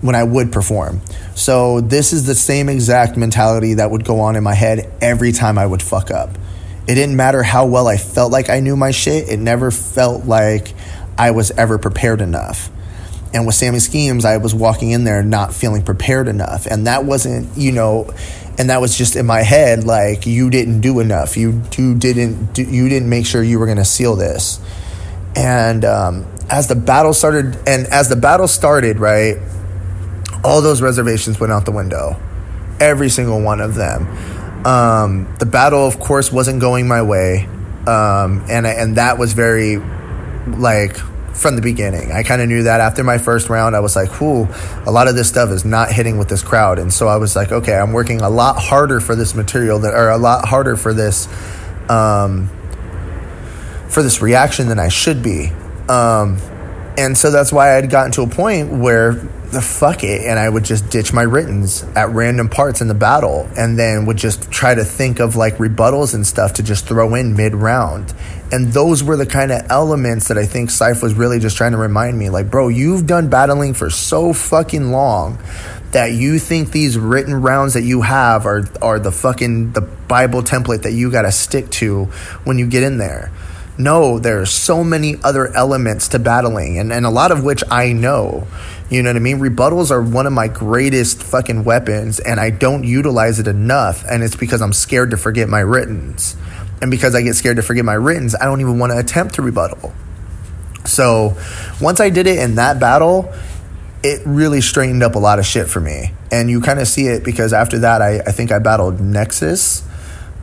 [0.00, 1.00] when I would perform.
[1.34, 5.32] So this is the same exact mentality that would go on in my head every
[5.32, 6.30] time I would fuck up.
[6.88, 9.28] It didn't matter how well I felt like I knew my shit.
[9.28, 10.74] It never felt like
[11.16, 12.70] I was ever prepared enough.
[13.34, 16.66] And with Sammy Schemes, I was walking in there not feeling prepared enough.
[16.66, 18.12] And that wasn't, you know,
[18.58, 21.36] and that was just in my head like you didn't do enough.
[21.36, 24.60] You you didn't you didn't make sure you were going to seal this.
[25.34, 29.38] And um, as the battle started, and as the battle started, right,
[30.44, 32.20] all those reservations went out the window,
[32.78, 34.06] every single one of them.
[34.66, 37.46] Um, the battle, of course, wasn't going my way,
[37.86, 39.78] um, and and that was very
[40.46, 40.98] like
[41.34, 42.12] from the beginning.
[42.12, 44.48] I kind of knew that after my first round, I was like, whew,
[44.86, 46.78] a lot of this stuff is not hitting with this crowd.
[46.78, 49.94] And so I was like, okay, I'm working a lot harder for this material that,
[49.94, 51.26] or a lot harder for this,
[51.88, 52.48] um,
[53.88, 55.50] for this reaction than I should be.
[55.88, 56.38] Um,
[56.96, 59.12] and so that's why I'd gotten to a point where
[59.52, 62.94] the fuck it and I would just ditch my writtens at random parts in the
[62.94, 66.86] battle and then would just try to think of like rebuttals and stuff to just
[66.86, 68.14] throw in mid round.
[68.52, 71.72] And those were the kind of elements that I think Saif was really just trying
[71.72, 75.38] to remind me like, bro, you've done battling for so fucking long
[75.92, 80.42] that you think these written rounds that you have are are the fucking the Bible
[80.42, 82.04] template that you got to stick to
[82.44, 83.32] when you get in there.
[83.78, 87.64] No, there are so many other elements to battling, and, and a lot of which
[87.70, 88.46] I know.
[88.90, 89.38] You know what I mean?
[89.38, 94.22] Rebuttals are one of my greatest fucking weapons, and I don't utilize it enough, and
[94.22, 96.36] it's because I'm scared to forget my writtens.
[96.82, 99.36] And because I get scared to forget my writtens, I don't even want to attempt
[99.36, 99.94] to rebuttal.
[100.84, 101.36] So
[101.80, 103.32] once I did it in that battle,
[104.02, 106.12] it really straightened up a lot of shit for me.
[106.30, 109.82] And you kind of see it because after that, I, I think I battled Nexus.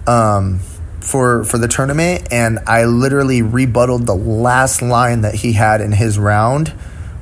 [0.08, 0.62] Um,
[1.02, 5.91] for for the tournament, and I literally rebutted the last line that he had in
[5.91, 6.69] his round,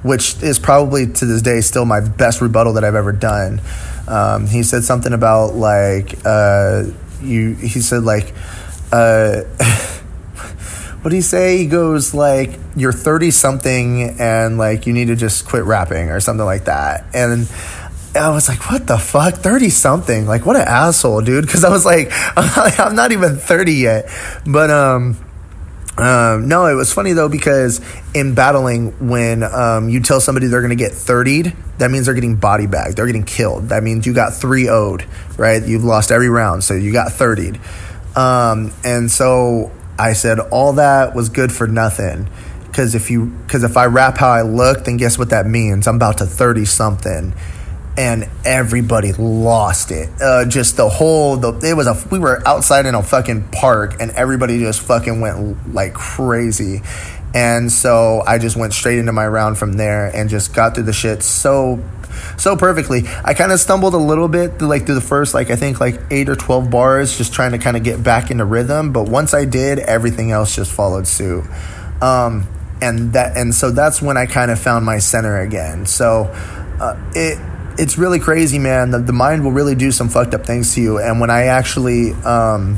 [0.04, 3.62] which is probably to this day still my best rebuttal that I've ever done.
[4.08, 6.84] Um, he said something about like uh,
[7.22, 7.54] you.
[7.56, 8.34] He said like.
[8.92, 9.42] Uh,
[11.02, 11.58] what do you say?
[11.58, 16.20] He goes like, "You're 30 something, and like you need to just quit rapping or
[16.20, 17.48] something like that." And
[18.16, 19.36] I was like, what the fuck?
[19.36, 20.26] 30 something.
[20.26, 21.46] Like, what an asshole, dude.
[21.48, 24.10] Because I was like, I'm not even 30 yet.
[24.46, 25.18] But, um,
[25.98, 27.82] um, no, it was funny though because
[28.14, 32.16] in battling, when um, you tell somebody they're going to get 30'd, that means they're
[32.16, 32.98] getting body bagged.
[32.98, 33.70] They're getting killed.
[33.70, 35.06] That means you got 3 owed,
[35.38, 35.64] right?
[35.66, 37.60] You've lost every round, so you got 30'd.
[38.18, 42.28] Um, and so I said, all that was good for nothing.
[42.66, 45.88] Because if you, because if I rap how I look, then guess what that means?
[45.88, 47.34] I'm about to 30 something
[47.98, 50.10] and everybody lost it.
[50.22, 53.96] Uh, just the whole, the, it was a, we were outside in a fucking park
[54.00, 56.82] and everybody just fucking went like crazy.
[57.34, 60.84] And so I just went straight into my round from there and just got through
[60.84, 61.84] the shit so
[62.38, 63.04] so perfectly.
[63.24, 65.80] I kind of stumbled a little bit through, like through the first like I think
[65.80, 69.10] like 8 or 12 bars just trying to kind of get back into rhythm, but
[69.10, 71.46] once I did, everything else just followed suit.
[72.02, 72.48] Um,
[72.82, 75.86] and that and so that's when I kind of found my center again.
[75.86, 76.26] So
[76.80, 77.40] uh, it
[77.78, 78.92] it's really crazy, man.
[78.92, 80.98] The, the mind will really do some fucked up things to you.
[81.00, 82.78] And when I actually, um,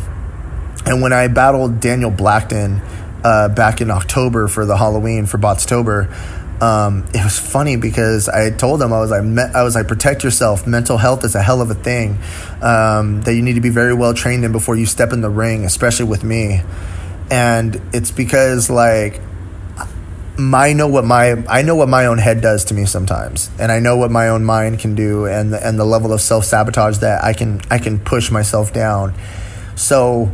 [0.86, 2.82] and when I battled Daniel Blackton
[3.23, 6.13] uh, back in October for the Halloween for Botstober,
[6.62, 10.24] um, it was funny because I told him I was like I was like protect
[10.24, 10.67] yourself.
[10.67, 12.17] Mental health is a hell of a thing
[12.62, 15.30] um, that you need to be very well trained in before you step in the
[15.30, 16.62] ring, especially with me.
[17.32, 19.22] And it's because like
[20.39, 23.72] I know what my I know what my own head does to me sometimes, and
[23.72, 26.45] I know what my own mind can do, and the, and the level of self
[26.45, 29.13] sabotage that I can I can push myself down.
[29.76, 30.32] So,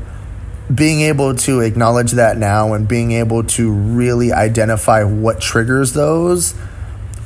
[0.73, 6.55] being able to acknowledge that now and being able to really identify what triggers those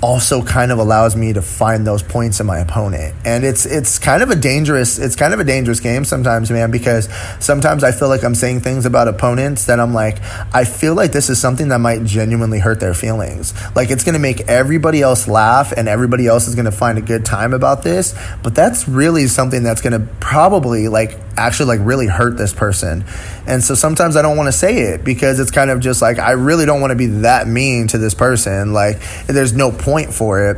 [0.02, 3.14] also kind of allows me to find those points in my opponent.
[3.26, 6.72] And it's it's kind of a dangerous it's kind of a dangerous game sometimes, man,
[6.72, 7.10] because
[7.40, 10.22] sometimes I feel like I'm saying things about opponents that I'm like,
[10.54, 13.54] I feel like this is something that might genuinely hurt their feelings.
[13.76, 17.26] Like it's gonna make everybody else laugh and everybody else is gonna find a good
[17.26, 18.18] time about this.
[18.42, 23.04] But that's really something that's gonna probably like actually like really hurt this person.
[23.48, 26.20] And so sometimes I don't want to say it because it's kind of just like
[26.20, 28.74] I really don't want to be that mean to this person.
[28.74, 30.58] Like there's no point for it.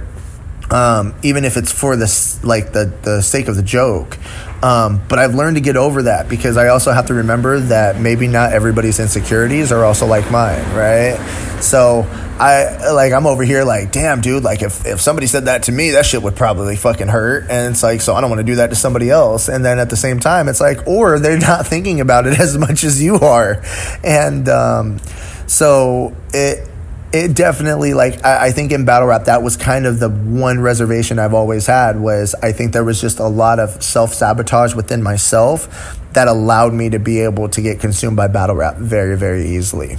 [0.69, 4.17] Um, even if it's for this like the the sake of the joke.
[4.63, 7.99] Um, but I've learned to get over that because I also have to remember that
[7.99, 11.17] maybe not everybody's insecurities are also like mine, right?
[11.61, 12.07] So
[12.41, 15.71] I like I'm over here like, damn, dude, like if, if somebody said that to
[15.71, 17.43] me, that shit would probably fucking hurt.
[17.51, 19.47] And it's like, so I don't want to do that to somebody else.
[19.47, 22.57] And then at the same time, it's like, or they're not thinking about it as
[22.57, 23.61] much as you are.
[24.03, 24.99] And um,
[25.45, 26.67] so it
[27.13, 30.59] it definitely like I, I, think in battle rap that was kind of the one
[30.59, 34.75] reservation I've always had was I think there was just a lot of self sabotage
[34.75, 39.17] within myself that allowed me to be able to get consumed by battle rap very
[39.17, 39.97] very easily.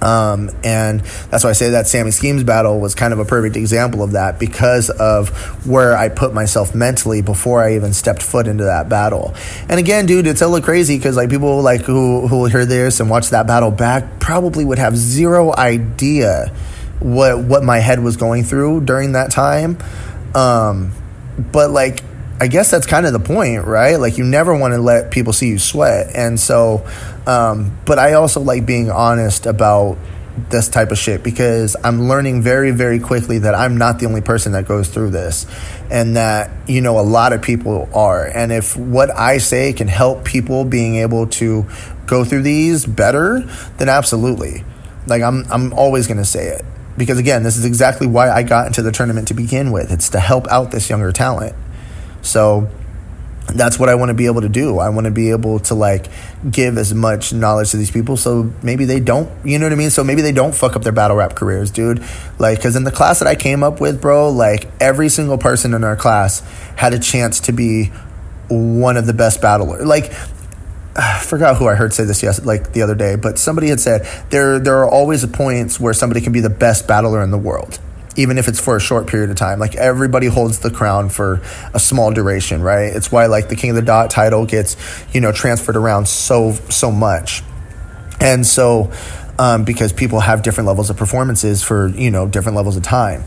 [0.00, 3.56] Um, and that's why I say that Sammy Schemes battle was kind of a perfect
[3.56, 5.30] example of that because of
[5.66, 9.34] where I put myself mentally before I even stepped foot into that battle.
[9.68, 12.66] And again, dude, it's a little crazy because like people like who who will hear
[12.66, 16.52] this and watch that battle back probably would have zero idea
[17.00, 19.78] what what my head was going through during that time.
[20.34, 20.92] Um,
[21.52, 22.02] but like
[22.38, 23.96] I guess that's kind of the point, right?
[23.96, 26.14] Like you never want to let people see you sweat.
[26.14, 26.86] And so,
[27.26, 29.96] um, but I also like being honest about
[30.50, 34.20] this type of shit because I'm learning very, very quickly that I'm not the only
[34.20, 35.46] person that goes through this
[35.90, 38.26] and that, you know, a lot of people are.
[38.26, 41.66] And if what I say can help people being able to
[42.06, 43.40] go through these better,
[43.78, 44.62] then absolutely.
[45.06, 46.64] Like I'm, I'm always going to say it
[46.98, 49.90] because again, this is exactly why I got into the tournament to begin with.
[49.90, 51.54] It's to help out this younger talent.
[52.26, 52.68] So
[53.48, 54.78] that's what I want to be able to do.
[54.78, 56.06] I want to be able to like
[56.50, 59.76] give as much knowledge to these people so maybe they don't, you know what I
[59.76, 59.90] mean?
[59.90, 62.02] So maybe they don't fuck up their battle rap careers, dude.
[62.38, 65.74] Like, cause in the class that I came up with, bro, like every single person
[65.74, 66.40] in our class
[66.76, 67.92] had a chance to be
[68.48, 69.84] one of the best battlers.
[69.84, 70.12] Like,
[70.96, 73.80] I forgot who I heard say this yes like the other day, but somebody had
[73.80, 77.38] said there there are always points where somebody can be the best battler in the
[77.38, 77.78] world
[78.16, 79.58] even if it's for a short period of time.
[79.58, 81.42] Like everybody holds the crown for
[81.74, 82.94] a small duration, right?
[82.94, 84.76] It's why like the King of the Dot title gets,
[85.12, 87.42] you know, transferred around so so much.
[88.20, 88.92] And so
[89.38, 93.24] um, because people have different levels of performances for you know different levels of time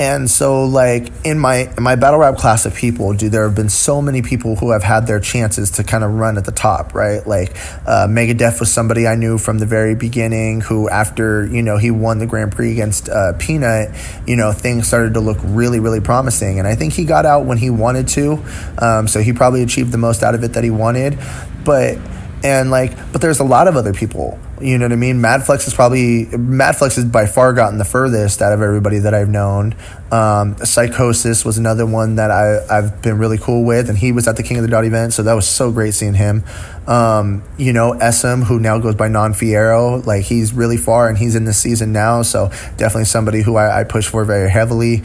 [0.00, 3.54] and so like in my in my battle rap class of people do there have
[3.54, 6.52] been so many people who have had their chances to kind of run at the
[6.52, 7.26] top right?
[7.26, 7.50] Like
[7.86, 11.90] uh, megadeth was somebody i knew from the very beginning who after you know he
[11.90, 13.94] won the grand prix against uh, peanut
[14.26, 16.58] you know things started to look really really promising.
[16.58, 18.42] And i think he got out when he wanted to
[18.78, 21.18] um, so he probably achieved the most out of it that he wanted.
[21.64, 21.98] But
[22.42, 25.20] and like but there's a lot of other people you know what I mean?
[25.20, 29.28] Madflex is probably Madflex has by far gotten the furthest out of everybody that I've
[29.28, 29.74] known.
[30.12, 34.28] Um, Psychosis was another one that I, I've been really cool with, and he was
[34.28, 36.44] at the King of the Dot event, so that was so great seeing him.
[36.86, 41.16] Um, you know, SM, who now goes by Non Fierro, like he's really far, and
[41.16, 45.02] he's in this season now, so definitely somebody who I, I push for very heavily.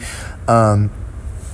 [0.48, 0.90] Um,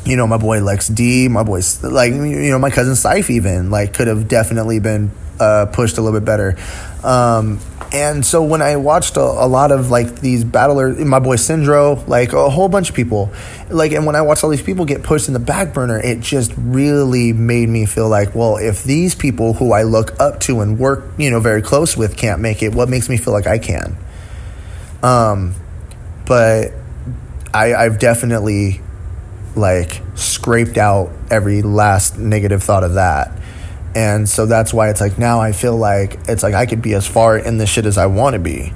[0.05, 3.71] you know, my boy Lex D, my boy, like, you know, my cousin Syph even,
[3.71, 6.57] like, could have definitely been uh, pushed a little bit better.
[7.05, 7.59] Um,
[7.93, 12.03] and so when I watched a, a, lot of like these battlers, my boy Syndro,
[12.07, 13.33] like a whole bunch of people,
[13.69, 16.21] like, and when I watched all these people get pushed in the back burner, it
[16.21, 20.61] just really made me feel like, well, if these people who I look up to
[20.61, 23.47] and work, you know, very close with can't make it, what makes me feel like
[23.47, 23.97] I can?
[25.03, 25.55] Um,
[26.25, 26.73] but
[27.53, 28.81] I, I've definitely
[29.57, 33.33] like scraped out every last negative thought of that
[33.95, 36.95] and so that's why it's like now I feel like it's like I could be
[36.95, 38.73] as far in this shit as I want to be.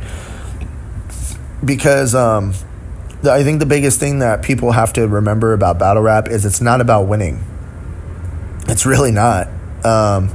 [1.65, 2.53] Because um,
[3.23, 6.45] the, I think the biggest thing that people have to remember about battle rap is
[6.45, 7.43] it's not about winning.
[8.69, 9.49] It's really not.
[9.85, 10.31] Um,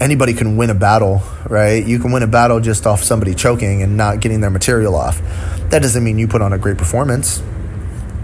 [0.00, 1.84] anybody can win a battle, right?
[1.84, 5.18] You can win a battle just off somebody choking and not getting their material off.
[5.70, 7.42] That doesn't mean you put on a great performance.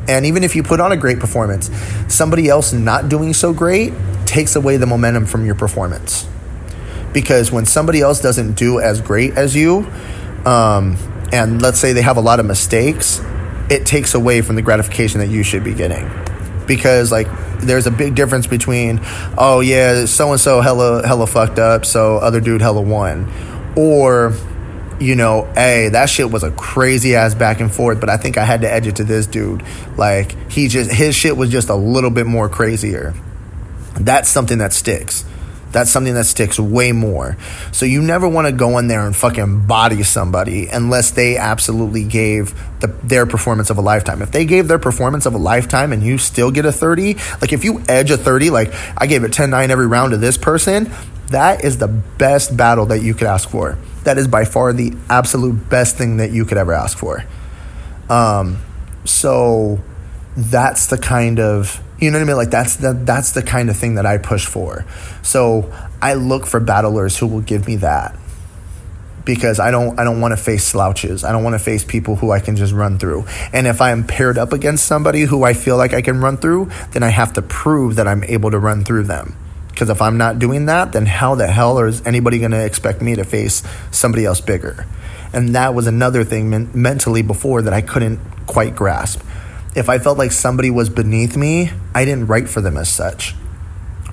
[0.08, 1.70] And even if you put on a great performance,
[2.08, 3.92] somebody else not doing so great
[4.24, 6.28] takes away the momentum from your performance.
[7.12, 9.90] Because when somebody else doesn't do as great as you,
[10.44, 10.96] um,
[11.32, 13.20] and let's say they have a lot of mistakes,
[13.68, 16.08] it takes away from the gratification that you should be getting.
[16.66, 17.26] Because like
[17.60, 19.00] there's a big difference between,
[19.38, 23.32] oh yeah, so and so hella hella fucked up, so other dude hella won,
[23.76, 24.34] or
[25.00, 28.38] you know, hey, that shit was a crazy ass back and forth, but I think
[28.38, 29.62] I had to edge it to this dude.
[29.96, 33.14] Like he just his shit was just a little bit more crazier.
[33.98, 35.24] That's something that sticks.
[35.72, 37.36] That's something that sticks way more.
[37.72, 42.04] So you never want to go in there and fucking body somebody unless they absolutely
[42.04, 44.22] gave the, their performance of a lifetime.
[44.22, 47.52] If they gave their performance of a lifetime and you still get a 30, like
[47.52, 50.38] if you edge a 30, like I gave it 10 9 every round to this
[50.38, 50.90] person,
[51.28, 53.78] that is the best battle that you could ask for.
[54.04, 57.24] That is by far the absolute best thing that you could ever ask for.
[58.08, 58.58] Um,
[59.04, 59.80] so
[60.36, 62.36] that's the kind of you know what I mean?
[62.36, 64.84] Like that's the that's the kind of thing that I push for.
[65.22, 65.72] So
[66.02, 68.18] I look for battlers who will give me that.
[69.24, 71.24] Because I don't I don't want to face slouches.
[71.24, 73.24] I don't want to face people who I can just run through.
[73.52, 76.36] And if I am paired up against somebody who I feel like I can run
[76.36, 79.34] through, then I have to prove that I'm able to run through them.
[79.76, 83.02] Because if I'm not doing that, then how the hell is anybody going to expect
[83.02, 84.86] me to face somebody else bigger?
[85.34, 89.20] And that was another thing men- mentally before that I couldn't quite grasp
[89.76, 93.34] if I felt like somebody was beneath me, I didn't write for them as such.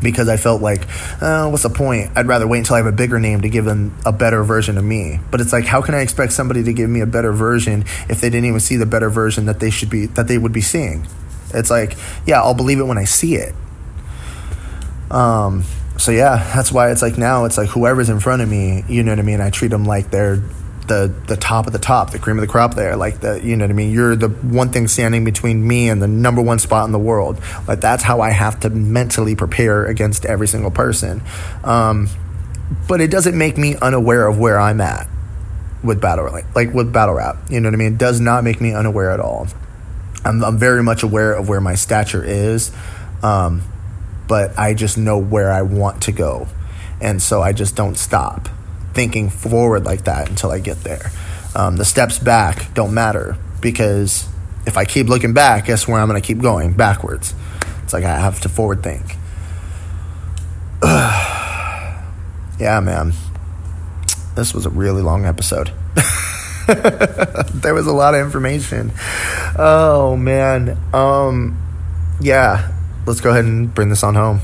[0.01, 0.85] Because I felt like,
[1.21, 2.11] oh, what's the point?
[2.17, 4.77] I'd rather wait until I have a bigger name to give them a better version
[4.77, 5.21] of me.
[5.31, 8.19] But it's like, how can I expect somebody to give me a better version if
[8.19, 10.59] they didn't even see the better version that they should be that they would be
[10.59, 11.07] seeing?
[11.53, 11.95] It's like,
[12.25, 13.55] yeah, I'll believe it when I see it.
[15.13, 15.63] Um,
[15.97, 19.03] so yeah, that's why it's like now it's like whoever's in front of me, you
[19.03, 19.41] know what I mean.
[19.41, 20.41] I treat them like they're
[20.87, 22.95] the the top of the top, the cream of the crop there.
[22.95, 23.91] Like the you know what I mean?
[23.91, 27.39] You're the one thing standing between me and the number one spot in the world.
[27.67, 31.21] Like that's how I have to mentally prepare against every single person.
[31.63, 32.09] Um,
[32.87, 35.07] but it doesn't make me unaware of where I'm at
[35.83, 37.37] with battle like, like with battle rap.
[37.49, 37.93] You know what I mean?
[37.93, 39.47] It does not make me unaware at all.
[40.25, 42.71] I'm, I'm very much aware of where my stature is,
[43.21, 43.61] um,
[44.27, 46.47] but I just know where I want to go,
[47.01, 48.49] and so I just don't stop
[48.93, 51.11] thinking forward like that until I get there.
[51.55, 54.27] Um, the steps back don't matter because
[54.65, 56.73] if I keep looking back, guess where I'm going to keep going?
[56.73, 57.33] Backwards.
[57.83, 59.17] It's like I have to forward think.
[62.59, 63.13] yeah, man.
[64.35, 65.71] This was a really long episode.
[66.67, 68.91] there was a lot of information.
[69.57, 70.77] Oh man.
[70.93, 71.59] Um
[72.19, 72.71] yeah,
[73.05, 74.41] let's go ahead and bring this on home.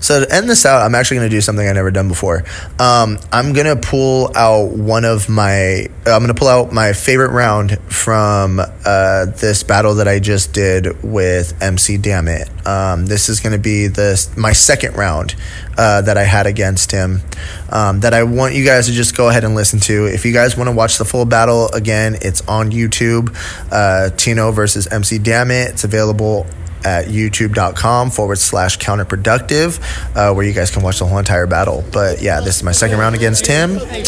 [0.00, 2.42] So to end this out, I'm actually going to do something I've never done before.
[2.78, 5.88] Um, I'm going to pull out one of my.
[6.06, 10.54] I'm going to pull out my favorite round from uh, this battle that I just
[10.54, 12.48] did with MC Dammit.
[12.66, 15.34] Um, this is going to be this my second round
[15.76, 17.20] uh, that I had against him.
[17.68, 20.06] Um, that I want you guys to just go ahead and listen to.
[20.06, 23.36] If you guys want to watch the full battle again, it's on YouTube.
[23.70, 25.68] Uh, Tino versus MC Dammit.
[25.72, 26.46] It's available
[26.84, 29.80] at youtube.com forward slash counterproductive,
[30.16, 31.84] uh, where you guys can watch the whole entire battle.
[31.92, 33.78] But yeah, this is my second round against him.
[33.80, 34.02] I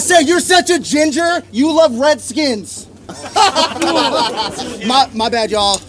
[0.00, 1.42] said, you're such a ginger.
[1.52, 2.88] You love Redskins.
[3.34, 5.80] my, my bad, y'all.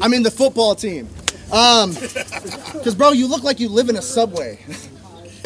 [0.00, 1.08] I'm in the football team.
[1.52, 4.58] Um, because, bro, you look like you live in a subway.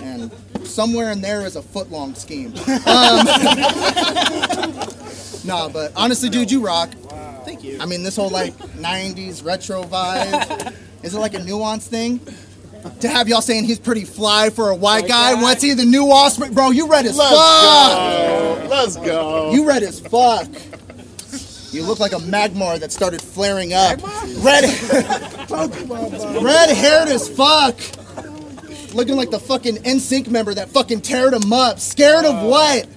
[0.03, 0.33] And
[0.65, 2.55] somewhere in there is a foot long scheme.
[2.57, 3.27] Um,
[5.45, 6.91] nah, but honestly, dude, you rock.
[7.49, 7.79] Thank you.
[7.81, 10.75] I mean, this whole like '90s retro vibe.
[11.03, 12.21] Is it like a nuance thing?
[13.01, 15.33] To have y'all saying he's pretty fly for a white, guy.
[15.35, 16.53] What's he the new offspring?
[16.53, 17.97] Bro, you read as Let's fuck.
[17.97, 18.69] go.
[18.69, 19.53] Let's go.
[19.53, 20.47] You read as fuck.
[21.73, 23.99] You look like a magmar that started flaring up.
[24.43, 24.65] Red,
[26.43, 27.79] red haired as fuck.
[28.95, 31.79] Looking like the fucking NSYNC member that fucking teared him up.
[31.79, 32.89] Scared of uh, what?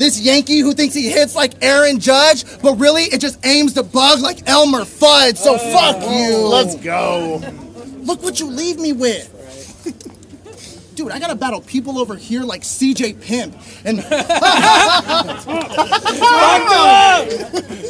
[0.00, 3.82] This Yankee who thinks he hits like Aaron Judge, but really it just aims to
[3.82, 5.36] bug like Elmer Fudd.
[5.36, 6.38] So fuck oh, you.
[6.48, 7.42] Let's go.
[7.98, 9.36] Look what you leave me with.
[11.00, 14.00] Dude, I gotta battle people over here like CJ Pimp and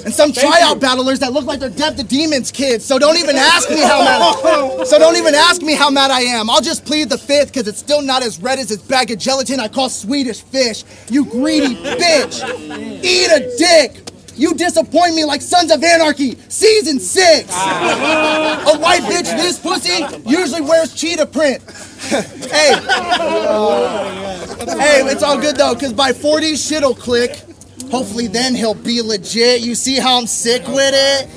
[0.05, 2.85] and some tryout battlers that look like they're Death the Demons kids.
[2.85, 4.23] So don't even ask me how mad.
[4.23, 6.49] I, So don't even ask me how mad I am.
[6.49, 9.19] I'll just plead the fifth because it's still not as red as this bag of
[9.19, 10.85] gelatin I call Swedish fish.
[11.09, 12.45] You greedy bitch.
[13.03, 14.10] Eat a dick.
[14.41, 17.55] You disappoint me like Sons of Anarchy, season six.
[17.55, 21.63] A white bitch this pussy usually wears cheetah print.
[22.01, 22.73] hey,
[24.79, 27.33] hey, it's all good though, cause by 40 shit'll click.
[27.91, 29.61] Hopefully then he'll be legit.
[29.61, 31.29] You see how I'm sick with it?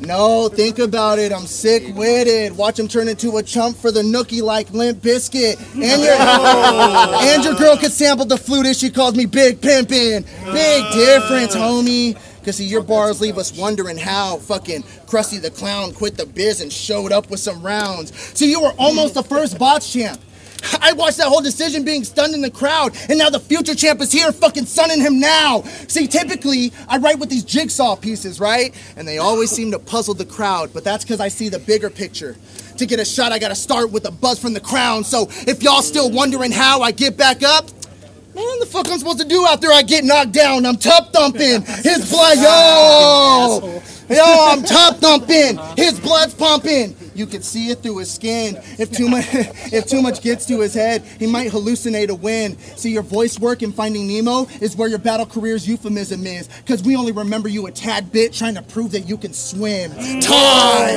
[0.00, 1.32] No, think about it.
[1.32, 2.54] I'm sick with it.
[2.54, 5.58] Watch him turn into a chump for the nookie like Limp Bizkit.
[5.74, 10.24] And your and your girl could sample the flute if she calls me Big Pimpin'.
[10.52, 12.16] Big difference, homie.
[12.48, 16.62] Cause see, your bars leave us wondering how fucking Krusty the Clown quit the biz
[16.62, 18.16] and showed up with some rounds.
[18.32, 20.18] See, you were almost the first bots champ.
[20.80, 24.00] I watched that whole decision being stunned in the crowd, and now the future champ
[24.00, 25.60] is here, fucking sunning him now.
[25.88, 28.74] See, typically I write with these jigsaw pieces, right?
[28.96, 31.90] And they always seem to puzzle the crowd, but that's because I see the bigger
[31.90, 32.34] picture.
[32.78, 35.04] To get a shot, I gotta start with a buzz from the crown.
[35.04, 37.68] So if y'all still wondering how I get back up,
[38.38, 40.64] Man, the fuck I'm supposed to do after I get knocked down?
[40.64, 41.62] I'm top thumping.
[41.62, 45.58] His blood, yo, yo, I'm top thumping.
[45.76, 46.94] His blood's pumping.
[47.16, 48.54] You can see it through his skin.
[48.78, 49.24] If too much,
[49.72, 52.56] if too much gets to his head, he might hallucinate a win.
[52.76, 56.48] See, your voice work in Finding Nemo is where your battle career's euphemism is.
[56.64, 59.90] Cause we only remember you a tad bit trying to prove that you can swim.
[60.20, 60.96] Time.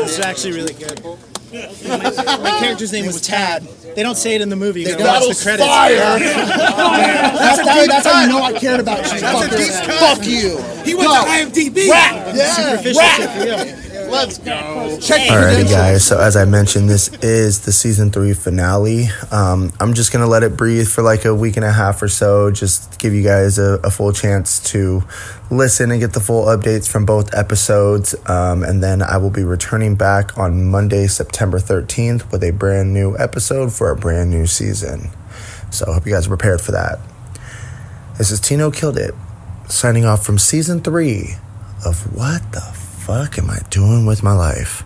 [0.00, 1.29] This is actually really good.
[1.52, 3.62] My character's name was Tad.
[3.96, 4.82] They don't say it in the movie.
[4.82, 5.68] You gotta watch the credits.
[5.68, 5.96] fire.
[6.18, 9.98] that's, how, that's how you know I cared about you, fucker.
[9.98, 10.58] Fuck you.
[10.84, 11.24] He went Go.
[11.24, 11.88] to IMDb.
[11.90, 12.34] Rap.
[12.34, 12.52] Yeah.
[12.52, 13.79] Superficial Rap.
[14.10, 14.16] Shit for.
[14.16, 14.98] Let's go.
[15.00, 16.04] Check Alrighty, guys.
[16.04, 19.08] So as I mentioned, this is the season three finale.
[19.30, 22.08] Um, I'm just gonna let it breathe for like a week and a half or
[22.08, 25.02] so, just give you guys a, a full chance to
[25.50, 28.14] listen and get the full updates from both episodes.
[28.28, 32.92] Um, and then I will be returning back on Monday, September 13th, with a brand
[32.92, 35.10] new episode for a brand new season.
[35.70, 36.98] So I hope you guys are prepared for that.
[38.18, 39.14] This is Tino Killed It,
[39.68, 41.36] signing off from season three
[41.86, 42.79] of What the
[43.10, 44.84] Fuck Am I Doing with My Life?